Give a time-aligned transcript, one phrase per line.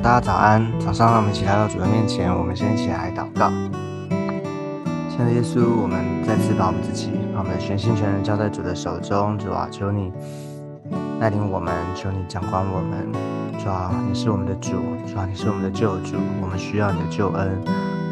[0.00, 0.64] 大家早安。
[0.78, 2.32] 早上，让我们一起来到主的面前。
[2.32, 3.50] 我们先一起来祷告。
[5.10, 9.36] 亲爱的耶稣，我们再次把我们自己、把我们的全心全人交在主的手中。
[9.36, 10.12] 主啊，求你
[11.18, 13.10] 带领我们，求你掌管我们。
[13.58, 14.70] 主啊，你是我们的主，
[15.04, 16.14] 主啊，你是我们的救主。
[16.40, 17.60] 我们需要你的救恩，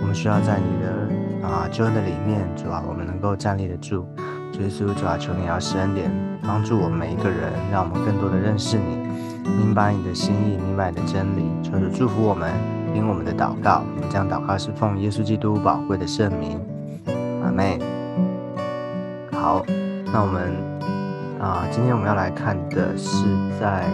[0.02, 2.42] 我们需要在你的啊救恩的里面。
[2.56, 4.04] 主啊，我们能够站立得住。
[4.52, 6.10] 主耶稣，主啊，求你要施恩典，
[6.42, 9.05] 帮助我们每一个人，让我们更多的认识你。
[9.58, 12.52] 明白你的心意，明白你的真理，求主祝福我们，
[12.92, 13.82] 听我们的祷告。
[13.94, 16.60] 我们将祷告是奉耶稣基督宝贵的圣名，
[17.44, 17.78] 阿妹。
[19.32, 19.64] 好，
[20.12, 20.52] 那我们
[21.40, 23.26] 啊，今天我们要来看的是
[23.60, 23.84] 在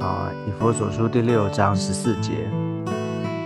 [0.00, 2.32] 啊以佛所书第六章十四节。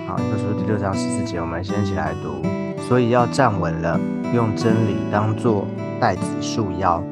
[0.08, 2.42] 好，以佛所书第六章十四节，我们先一起来读。
[2.88, 4.00] 所以要站稳了，
[4.34, 5.66] 用真理当作
[6.00, 7.02] 带子束腰，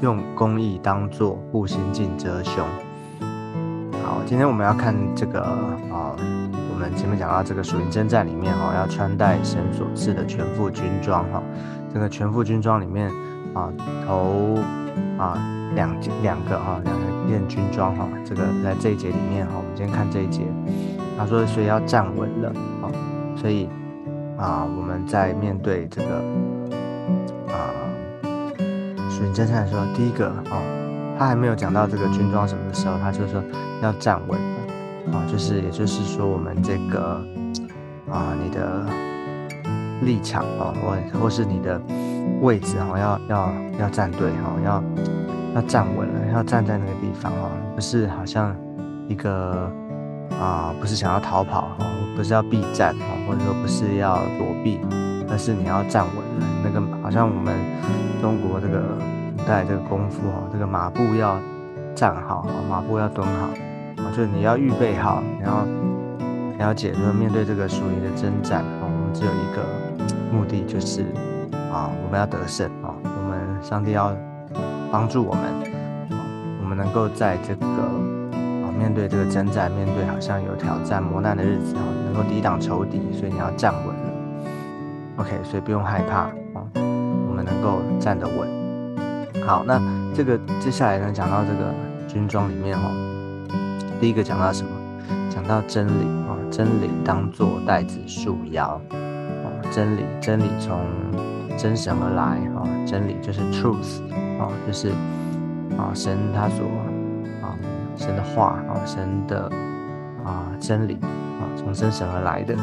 [0.00, 2.64] 用公义当作护心镜遮胸。
[4.04, 6.14] 好今天我们要看这个啊，
[6.70, 11.42] 我们前面讲到这个属灵征战里面哈，要穿戴神所赐的全副军装哈。
[11.92, 13.10] 这个全副军装里面
[13.54, 13.72] 啊，
[14.06, 14.58] 头
[15.16, 15.38] 啊
[15.74, 15.90] 两
[16.22, 18.06] 两个哈，两个件军装哈。
[18.26, 20.42] 这个在这一节里面哈，我们今天看这一节，
[21.16, 22.50] 他说所以要站稳了
[22.82, 22.92] 啊，
[23.34, 23.70] 所以
[24.36, 26.16] 啊，我们在面对这个
[27.48, 27.72] 啊
[29.08, 30.83] 属灵征战的时候，第一个啊。
[31.18, 33.42] 他还没有讲到这个军装什么的时候，他就说
[33.82, 34.38] 要站稳
[35.12, 37.22] 啊，就是也就是说我们这个
[38.10, 38.84] 啊你的
[40.02, 41.80] 立场啊，或或是你的
[42.40, 44.82] 位置哈，要要要站对哈，要
[45.54, 48.54] 要站稳了，要站在那个地方哈，不是好像
[49.08, 49.70] 一个
[50.40, 54.80] 啊，不是想要逃跑哈，不是要避战哈，或者说不是要躲避，
[55.30, 57.54] 而是你要站稳了，那个好像我们
[58.20, 58.82] 中国这个。
[59.46, 61.38] 带这个功夫哦，这个马步要
[61.94, 63.46] 站好，马步要蹲好，
[64.02, 65.66] 啊，就是你要预备好，你要
[66.58, 69.62] 了解，就是面对这个属灵的征战，我们只有一个
[70.32, 71.02] 目的，就是
[71.72, 74.12] 啊，我们要得胜啊，我们上帝要
[74.90, 75.42] 帮助我们，
[76.62, 83.94] 我们能够在这个啊面对这个征战，面对好像有挑战磨难的日子啊，能够抵挡仇敌，所以你要站稳
[85.18, 86.20] ，OK，所以不用害怕
[86.58, 88.63] 啊，我们能够站得稳。
[89.46, 89.80] 好，那
[90.14, 91.74] 这个接下来呢，讲到这个
[92.08, 92.90] 军装里面哈，
[94.00, 94.70] 第一个讲到什么？
[95.28, 100.80] 讲到真理啊，真理当做带子束腰啊，真理，真理从
[101.58, 104.00] 真神而来啊，真理就是 truth
[104.38, 104.88] 啊，就是
[105.76, 106.64] 啊神他所
[107.42, 107.52] 啊
[107.96, 109.50] 神的话啊，神的
[110.24, 112.54] 啊真理啊，从真神而来的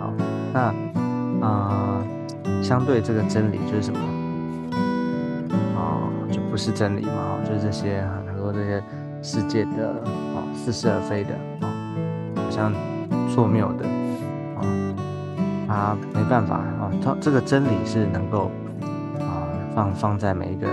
[0.00, 0.10] 啊，
[0.52, 2.02] 那啊
[2.62, 4.00] 相对这个真理就是什么？
[6.54, 7.40] 不是真理嘛？
[7.44, 8.80] 就是这些很多这些
[9.20, 11.66] 世界的啊，似是而非的啊，
[12.36, 12.72] 好像
[13.28, 13.84] 错谬的
[14.56, 14.62] 啊，
[15.66, 18.52] 他没办法啊，他这个真理是能够
[19.18, 20.68] 啊放放在每一个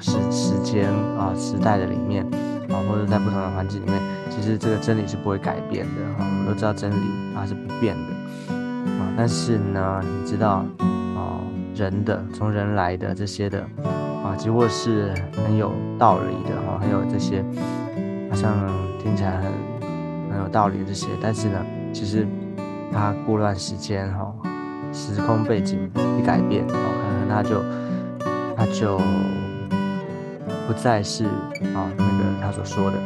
[0.00, 2.26] 时时间啊时代的里面
[2.68, 3.96] 啊，或者在不同的环境里面，
[4.28, 6.26] 其实这个真理是不会改变的哈。
[6.28, 6.96] 我们都知道真理
[7.32, 8.52] 它是不变的
[8.90, 10.64] 啊，但是呢，你知道
[11.14, 11.38] 啊，
[11.76, 13.64] 人的从人来的这些的。
[14.24, 15.12] 啊，几乎是
[15.44, 17.44] 很有道理的哈，很有这些，
[18.30, 18.54] 好像
[19.02, 19.52] 听起来很
[20.30, 21.58] 很有道理这些，但是呢，
[21.92, 22.26] 其实
[22.92, 24.32] 它过段时间哈，
[24.92, 27.62] 时空背景一改变，哦，可能它就
[28.56, 28.98] 它就
[30.68, 32.98] 不再是啊那个他所说的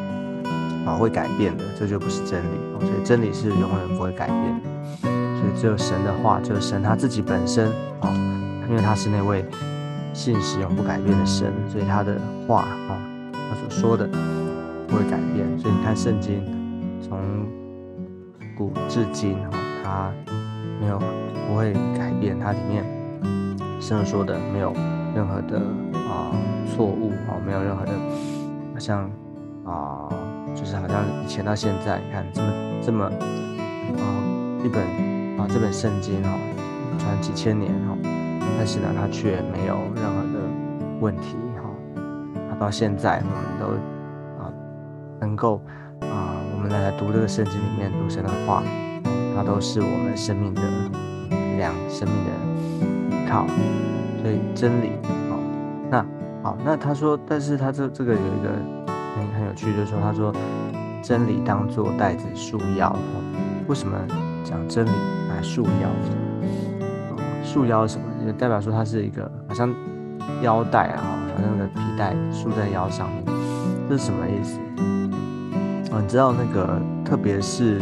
[0.85, 5.09] 啊会改变的，这就不是真理，所以真理是永远不会改变的，
[5.41, 7.69] 所以只有神的话，就是神他自己本身
[8.01, 8.13] 啊，
[8.69, 9.43] 因为他是那位。
[10.17, 12.19] 信实永不改变的神，所以他的
[12.49, 12.99] 话啊，
[13.33, 14.09] 他所说的
[14.89, 15.47] 不会改变。
[15.59, 16.43] 所以你看圣经，
[17.03, 17.21] 从
[18.57, 19.51] 古至今哈，
[19.85, 20.13] 它
[20.81, 20.99] 没有
[21.47, 22.83] 不会改变，它里面
[23.79, 24.73] 圣说的没有
[25.15, 25.59] 任何的
[26.09, 26.33] 啊
[26.75, 27.93] 错误啊，没有任何的，
[28.73, 29.11] 好像
[29.67, 30.09] 啊，
[30.55, 32.49] 就是好像以前到现在，你看这么
[32.87, 34.03] 这么啊
[34.65, 34.83] 一本
[35.39, 36.31] 啊这本圣经哈，
[36.99, 38.26] 传几千年哈。
[38.57, 40.41] 但是呢，他却没有任何的
[41.01, 41.71] 问题哈。
[42.49, 43.67] 他到现在我们都
[44.43, 44.53] 啊
[45.21, 45.61] 能够
[46.01, 48.63] 啊，我们来读这个圣经里面读神的话，
[49.37, 50.63] 它都是我们生命的
[51.57, 53.47] 粮，生命的依靠。
[54.23, 54.93] 所以真理
[55.31, 55.39] 哦，
[55.91, 56.05] 那
[56.43, 58.51] 好，那他说，但是他这这个有一个
[59.17, 60.33] 很很有趣，就是说他说
[61.03, 62.95] 真理当做袋子束腰。
[63.69, 63.97] 为什么
[64.43, 64.91] 讲真理
[65.29, 65.91] 来束腰？
[67.45, 68.05] 束腰什么？
[68.27, 69.73] 就代表说它是一个好像
[70.43, 71.03] 腰带啊，
[71.35, 73.25] 好像那个皮带束在腰上面，
[73.89, 74.59] 这是什么意思？
[75.93, 77.81] 哦，你知道那个特别是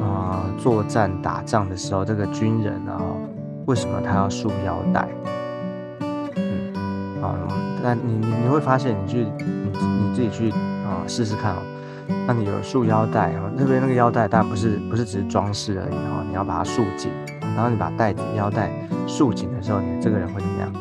[0.00, 3.00] 啊作战打仗的时候，这个军人啊，
[3.66, 5.08] 为什么他要束腰带？
[6.36, 7.38] 嗯，啊，
[7.82, 11.62] 那你你你会发现，你去你你自己去啊试试看哦。
[12.26, 13.50] 那你有束腰带啊？
[13.56, 17.10] 特别那个腰带，当然不是不是只是装饰而已哈，你要把它束紧。
[17.54, 18.70] 然后你把带腰带
[19.06, 20.72] 束紧的时候，你这个人会怎么样？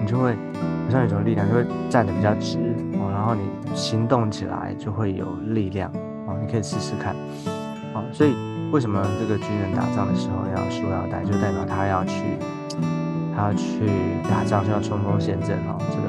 [0.00, 2.58] 你就会好像有种力量，就会站得比较直
[2.94, 3.10] 哦。
[3.12, 3.42] 然后你
[3.74, 5.90] 行动起来就会有力量
[6.26, 6.36] 哦。
[6.40, 7.14] 你可以试试看
[7.94, 8.02] 哦。
[8.12, 8.34] 所以
[8.72, 11.24] 为什么这个军人打仗的时候要束腰带？
[11.24, 12.38] 就代表他要去
[13.34, 13.86] 他要去
[14.28, 15.78] 打仗，就要冲锋陷阵哦。
[15.90, 16.08] 这个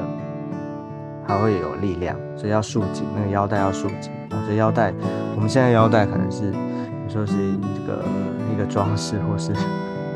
[1.26, 4.10] 还会有力量，所以要束紧那个腰带要束紧。
[4.44, 4.92] 所以腰带，
[5.34, 7.34] 我们现在腰带可能是有时候是
[7.76, 8.04] 这个
[8.52, 9.52] 一个装饰，或是。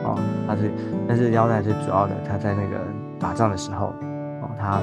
[0.04, 0.70] 哦，它是，
[1.06, 2.78] 但是腰带最主要的，它在那个
[3.18, 3.94] 打仗的时候，
[4.42, 4.80] 哦，它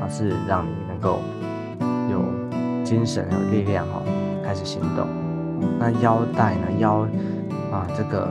[0.00, 1.18] 它是让你能够
[2.10, 2.22] 有
[2.84, 4.02] 精神、有力量，哦，
[4.44, 5.06] 开始行动。
[5.78, 6.66] 那腰带呢？
[6.78, 7.06] 腰
[7.72, 8.28] 啊，这个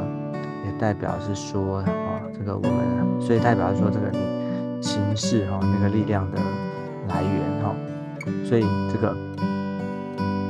[0.66, 6.38] 也代表是说，哦，这个我们，所以代表是说，这个你行事，哈，那个力量的
[7.10, 7.74] 来源，哈，
[8.46, 9.16] 所以这个，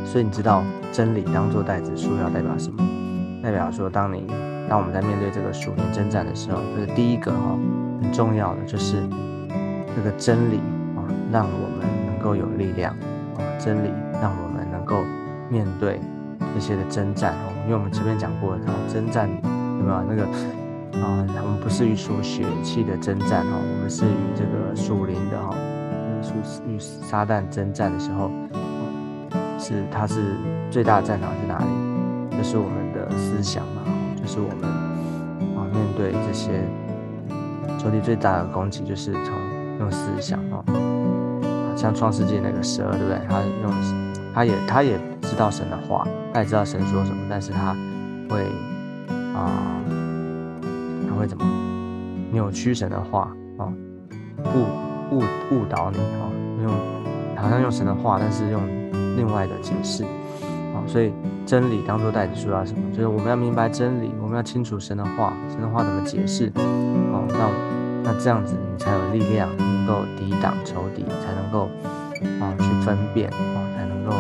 [0.05, 2.83] 所以你知道真理当做带子束要代表什么？
[3.41, 4.27] 代表说，当你
[4.73, 7.55] 当我们在面对这个属灵征战的时候，这个第一个哈
[8.01, 9.07] 很重要的就是
[9.95, 10.57] 这个真理
[10.97, 12.91] 啊，让我们能够有力量
[13.37, 15.03] 啊，真理让我们能够
[15.47, 16.01] 面对
[16.55, 17.53] 这些的征战哦。
[17.65, 20.23] 因为我们前面讲过，哦，征战有没有那个
[20.99, 21.21] 啊？
[21.43, 25.55] 我们不是与属血气的征战哦，我们是与这个属灵的哈，
[26.65, 28.31] 与与撒旦征战的时候，
[29.59, 30.35] 是它是
[30.71, 32.35] 最大的战场是哪里？
[32.35, 33.82] 就是我们的思想嘛。
[34.23, 34.69] 就是我们
[35.57, 36.63] 啊，面对这些
[37.77, 39.33] 仇敌最大的攻击，就是从
[39.79, 40.63] 用思想啊，
[41.75, 43.19] 像创世纪那个蛇，对不对？
[43.27, 43.71] 他用，
[44.33, 47.75] 他也他也知道神的话，他也知道神说什么，但是他
[48.29, 48.45] 会
[49.35, 49.51] 啊，
[51.09, 51.43] 他会怎么
[52.31, 53.67] 扭曲神的话啊，
[54.55, 55.19] 误误
[55.51, 56.31] 误导你啊，
[56.63, 56.71] 用
[57.35, 58.61] 好像用神的话，但是用
[59.17, 60.05] 另外的解释。
[60.85, 61.11] 所以
[61.45, 62.79] 真理当做带子，说要什么？
[62.91, 66.51] 就是我们要明白真理，我们要清楚神的话，神的话怎么解释？
[67.11, 67.49] 好，那
[68.03, 71.69] 那这样子你才有力量，能够抵挡仇敌，才能够
[72.39, 74.11] 啊去分辨啊，才能够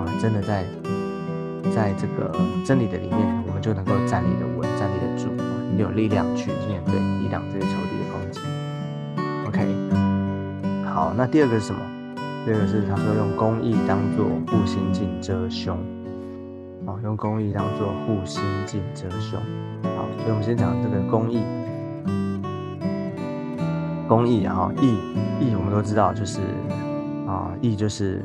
[0.00, 0.64] 啊真的在
[1.74, 2.32] 在这个
[2.64, 5.28] 真理的里面，我们就能够站立的稳，站立的住，
[5.74, 8.40] 你有力量去面对抵挡这些仇敌的攻击。
[9.46, 9.66] OK，
[10.84, 11.80] 好，那第二个是什么？
[12.42, 15.76] 第二个是他说用公义当做护心镜遮胸，
[16.86, 19.38] 哦，用公义当做护心镜遮胸，
[19.82, 21.42] 好，所以我们先讲这个公义，
[24.08, 24.96] 公义哈，义
[25.38, 26.40] 义我们都知道就是
[27.28, 28.24] 啊，义就是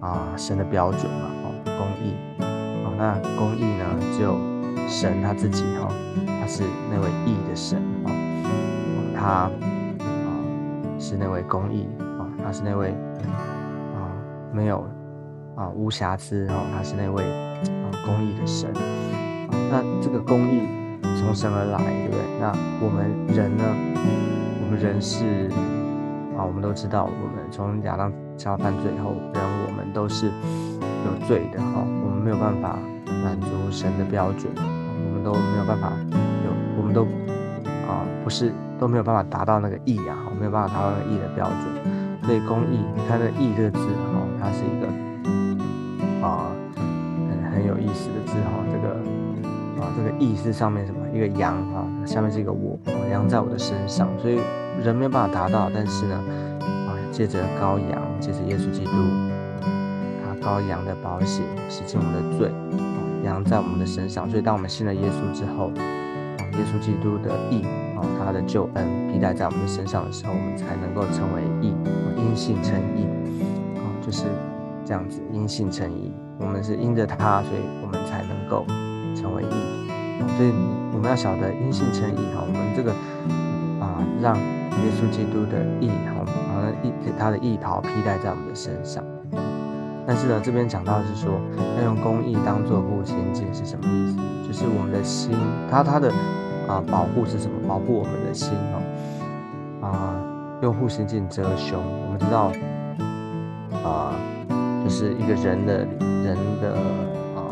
[0.00, 3.84] 啊神的标准嘛，哦，公义，哦，那公义呢，
[4.16, 4.36] 只有
[4.88, 5.92] 神他自己哈，
[6.40, 8.10] 他是那位义的神哦，
[9.14, 9.50] 他啊
[10.98, 11.86] 是那位公义
[12.18, 12.94] 啊，他是那位。
[14.52, 14.84] 没有
[15.56, 18.70] 啊，无瑕疵哦，他是那位啊公义的神。
[19.70, 20.62] 那这个公义
[21.18, 22.20] 从神而来，对不对？
[22.40, 22.52] 那
[22.82, 23.64] 我们人呢？
[24.62, 25.48] 我们人是
[26.36, 31.84] 啊，我们都知道，我们从亚当夏犯罪以后，人我们都是有罪的哈。
[32.04, 35.92] 我们没有办法满足神的标准，我们都没有办法
[36.44, 37.04] 有，我们都
[37.86, 42.00] 啊不是都没有办法达到那个义啊，没有办法达到那个义的标准。
[42.22, 44.09] 所以公义，你看那“义”这个字哈，
[44.40, 44.86] 它是一个
[46.26, 46.50] 啊
[47.28, 48.64] 很很有意思的字哈。
[48.72, 48.94] 这个
[49.80, 50.98] 啊，这个“义”是上面什么？
[51.14, 52.78] 一个羊啊，下面是一个我，
[53.10, 54.08] 羊在我的身上。
[54.20, 54.40] 所以
[54.82, 56.16] 人没有办法达到，但是呢，
[56.60, 58.92] 啊，借着羔羊，借着耶稣基督，
[60.22, 62.50] 他羔羊的宝血洗净我们的罪，
[63.24, 64.28] 羊在我们的身上。
[64.28, 67.64] 所以当我们信了耶稣之后，啊，耶稣基督的义。
[68.18, 71.74] 他的救恩披戴在我们的身上的时候，我们才能够成为义，
[72.16, 73.06] 因信称义，
[74.10, 74.24] 就是
[74.84, 76.12] 这样子，因信称义。
[76.36, 78.66] 我们是因着他，所以我们才能够
[79.14, 80.26] 成为义。
[80.36, 80.50] 所以
[80.92, 82.90] 我们要晓得因信称义哈，我们这个
[83.78, 89.04] 啊，让耶稣基督的义哈，好像义他的义袍披戴在我们的身上。
[90.04, 91.40] 但是呢，这边讲到是说，
[91.78, 94.16] 要用公义当做护心镜是什么意思？
[94.48, 95.38] 就是我们的心，
[95.70, 96.12] 他他的。
[96.66, 97.54] 啊，保护是什么？
[97.66, 99.86] 保护我们的心哦。
[99.86, 100.14] 啊，
[100.62, 101.80] 用护心镜遮胸。
[102.06, 102.52] 我们知道，
[103.84, 104.14] 啊，
[104.84, 105.78] 就是一个人的
[106.24, 106.74] 人的
[107.36, 107.50] 啊，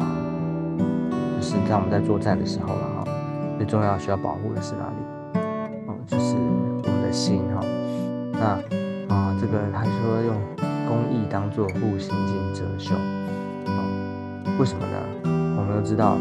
[1.37, 3.05] 就是在我们在作战的时候了哈。
[3.57, 5.41] 最重要需要保护的是哪里？
[5.89, 7.61] 哦，就是我们的心哈。
[8.33, 10.37] 那啊，这个他说用
[10.87, 12.97] 公益当做护心镜遮胸。
[14.59, 14.97] 为什么呢？
[15.57, 16.19] 我们都知道，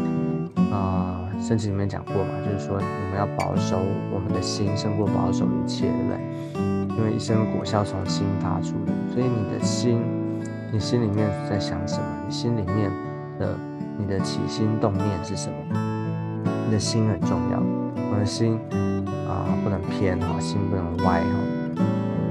[0.72, 3.76] 啊，圣经里面讲过嘛，就是说我们要保守
[4.12, 6.96] 我们的心，胜过保守一切，对不对？
[6.96, 10.00] 因为一生果效从心发出的，所以你的心，
[10.70, 12.04] 你心里面在想什么？
[12.24, 12.88] 你心里面
[13.36, 13.58] 的
[13.98, 15.56] 你的起心动念是什么？
[16.66, 17.60] 你的心很重要，
[18.12, 18.60] 我的心
[19.28, 21.82] 啊不能偏哈，心不能歪哈，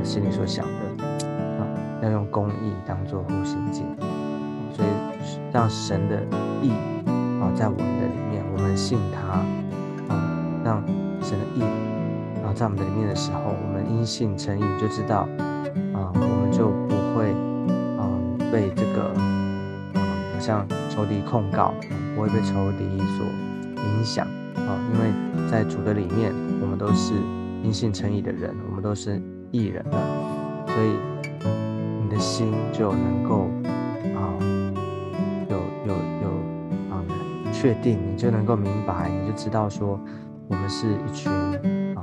[0.02, 1.04] 心里所想的
[1.60, 1.68] 啊
[2.04, 3.86] 要用公义当做护心镜，
[4.72, 4.88] 所以
[5.52, 6.24] 让神的
[6.62, 6.72] 意
[7.42, 10.24] 啊在我们的里面，我们信他啊，
[10.64, 10.82] 让
[11.22, 11.62] 神的意
[12.46, 15.28] 啊在我们的里面的时候，我们因信称义，就知道
[18.52, 19.14] 被这个
[19.94, 20.00] 啊
[20.40, 21.74] 像仇敌控告，
[22.16, 22.86] 不会被仇敌
[23.18, 23.26] 所
[23.76, 24.26] 影响
[24.56, 25.12] 啊，因为
[25.50, 27.14] 在主的里面，我们都是
[27.64, 29.98] 因信称义的人，我们都是义人了，
[30.68, 30.98] 所以
[32.04, 33.50] 你的心就能够
[34.16, 34.34] 啊
[35.50, 36.30] 有有有
[36.92, 37.04] 啊
[37.52, 40.00] 确定，你就能够明白，你就知道说，
[40.48, 42.02] 我们是一群啊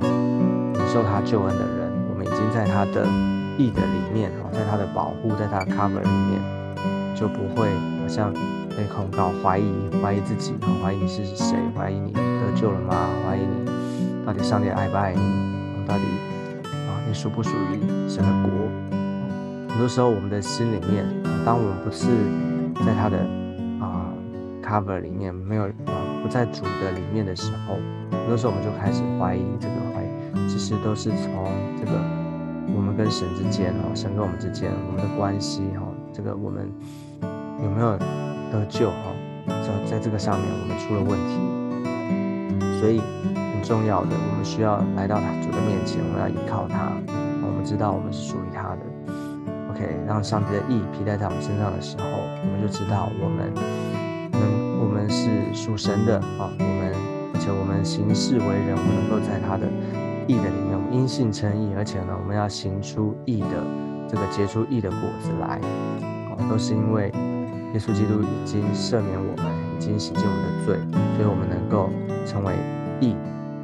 [0.87, 3.05] 受他救恩的人，我们已经在他的
[3.57, 7.69] 义的里面啊，在他的保护，在他的 cover 里面，就不会
[8.01, 8.33] 好像。
[8.77, 9.63] 被控告，怀疑
[10.03, 13.07] 怀疑自己，怀疑你是谁，怀疑你得救了吗？
[13.25, 13.71] 怀疑你
[14.25, 15.21] 到底上帝爱不爱你？
[15.87, 16.03] 到底
[16.65, 18.51] 啊，你属不属于神的国？
[19.69, 21.05] 很多时候，我们的心里面，
[21.45, 22.07] 当我们不是
[22.85, 23.17] 在他的
[23.79, 24.11] 啊
[24.61, 27.75] cover 里面，没有啊不在主的里面的时候，
[28.11, 31.97] 很多时候我们就开始怀疑这个怀疑，其实都是从这个
[32.75, 36.69] 我们跟神之间哦，神跟我们之间我们的关系哈，这个我们
[37.63, 37.97] 有没有？
[38.51, 39.11] 得救哈，
[39.47, 43.01] 在在这个上面我们出了问题，所以
[43.33, 46.93] 很重要的，我们需要来到主的面前，我们要依靠他。
[47.41, 48.85] 我们知道我们是属于他的。
[49.71, 53.51] OK，让上帝的意披戴在我们身上的时候，我们就知道我们
[54.31, 56.47] 能，我们是属神的啊。
[56.59, 56.93] 我们
[57.33, 59.65] 而且我们行事为人，我们能够在他的
[60.27, 60.64] 意的里，
[60.95, 63.47] 因信称义，而且呢，我们要行出义的
[64.07, 65.59] 这个结出义的果子来，
[66.29, 67.11] 哦，都是因为。
[67.73, 69.45] 耶稣基督已经赦免我们，
[69.77, 70.77] 已经洗净我们的罪，
[71.17, 71.89] 所以我们能够
[72.25, 72.53] 成为
[73.01, 73.13] 义。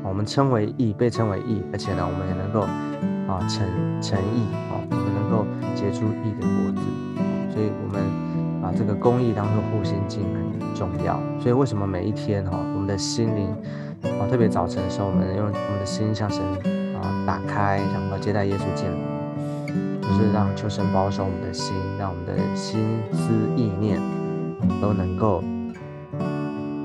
[0.04, 2.60] 我们称为义，被称为义，而且呢，我们也能够
[3.32, 3.66] 啊成
[4.02, 6.82] 成义啊，我们能够结出义的果子。
[7.54, 8.04] 所以，我们
[8.62, 10.26] 把这个公义当做护心镜
[10.60, 11.18] 很重要。
[11.40, 13.48] 所以，为什么每一天哈，我们的心灵
[14.20, 16.44] 啊，特别早晨的时候，我们用我们的心向神
[17.26, 18.98] 打开，然后接待耶稣进来。
[20.02, 23.98] 就是让求神保守我们的心，让我们的心思意念
[24.82, 25.42] 都能够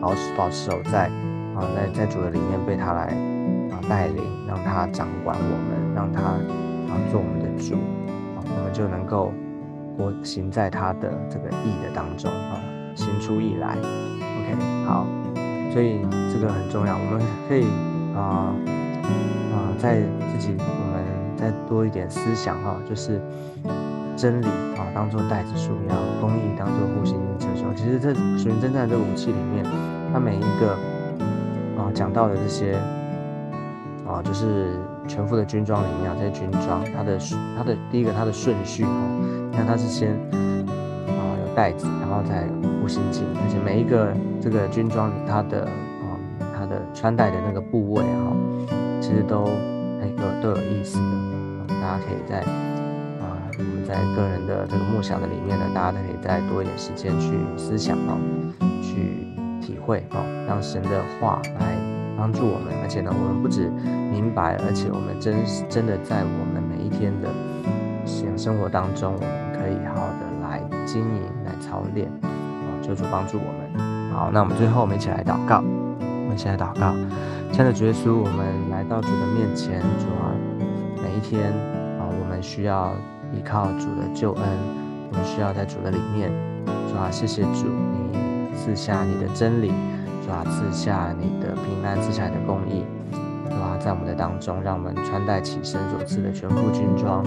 [0.00, 1.10] 保持保持守在
[1.56, 3.06] 啊，在在主的里面被他来
[3.72, 7.74] 啊带领，让他掌管我们，让他啊做我们的主
[8.36, 9.32] 啊，我们就能够
[9.96, 12.60] 活行在他的这个意的当中啊，
[12.94, 13.76] 行出意来。
[13.76, 14.54] OK，
[14.86, 15.04] 好，
[15.72, 16.00] 所以
[16.32, 17.66] 这个很重要，我们可以
[18.14, 18.54] 啊
[19.52, 20.00] 啊在
[20.32, 20.96] 自己我们。
[21.36, 23.20] 再多一点思想哈，就是
[24.16, 27.76] 真理啊，当做袋子束腰；公义当做护心镜遮胸。
[27.76, 29.62] 其实，这属灵征战这武器里面，
[30.10, 30.72] 它每一个
[31.76, 32.72] 啊讲到的这些
[34.08, 37.18] 啊，就是全副的军装里面啊，这些军装，它的
[37.54, 38.90] 它的第一个它的顺序哈，
[39.50, 42.48] 你看它是先啊有袋子，然后再
[42.80, 44.08] 护心镜，而且每一个
[44.40, 46.16] 这个军装它的啊
[46.58, 48.32] 它的穿戴的那个部位哈，
[49.06, 49.46] 其实都。
[50.16, 52.38] 都都有意思的，大家可以在
[53.20, 58.16] 啊，我们在个人的这个梦想的里面呢，大家都可以再多一点时间去思想啊，
[58.80, 59.26] 去
[59.60, 61.76] 体会啊，让神的话来
[62.16, 63.68] 帮助我们，而且呢，我们不止
[64.10, 65.34] 明白，而且我们真
[65.68, 67.28] 真的在我们每一天的
[68.06, 74.14] 生生活当中，我们可以好好的来经营、来操练啊，求主帮助我们。
[74.14, 75.62] 好，那我们最后我们一起来祷告，
[76.00, 76.94] 我们一起来祷告。
[77.52, 80.28] 亲爱的主耶稣，我们来到主的面前，主啊，
[81.02, 81.50] 每一天
[81.98, 82.92] 啊，我们需要
[83.32, 84.44] 依靠主的救恩，
[85.10, 86.30] 我们需要在主的里面，
[86.66, 87.68] 主啊，谢谢主，
[88.12, 89.68] 你赐下你的真理，
[90.22, 92.84] 主啊，赐下你的平安，赐下你的公义，
[93.48, 97.24] 主啊，在我们的当中，让我们穿戴起神所赐的全副军装，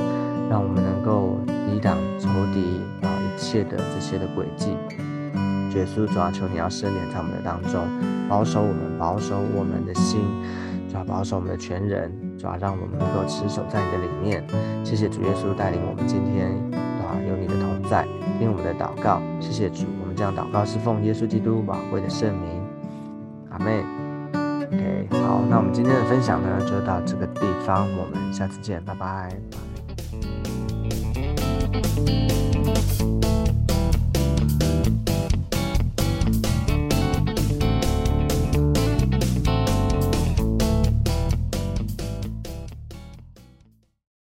[0.47, 4.69] 让我们能够抵挡仇敌啊一切的这些的诡计。
[5.75, 7.81] 耶稣，主啊，求你要生连在我们的当中，
[8.29, 10.21] 保守我们，保守我们的心，
[10.88, 14.45] 主要保守我们的全人，主要让我们能够持守在你的里面。
[14.86, 18.05] 谢谢主耶稣带领我们今天，啊，有你的同在，
[18.38, 19.19] 听我们的祷告。
[19.39, 22.62] 谢谢主，我们这样祷告是奉耶稣基督宝贵的圣名，
[23.50, 23.83] 阿妹。
[24.31, 29.36] OK，好，那我们今天的分享呢，就到这个地方，我们下次见，拜拜。